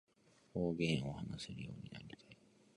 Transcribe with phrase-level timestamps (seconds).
[0.51, 2.37] 方言を話せるようになりたい